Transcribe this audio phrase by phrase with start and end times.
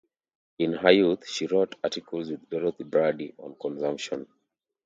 [0.57, 4.25] In her youth, she wrote articles with Dorothy Brady on consumption.